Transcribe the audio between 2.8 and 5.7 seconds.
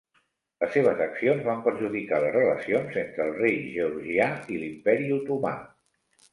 entre el rei georgià i l'imperi otomà.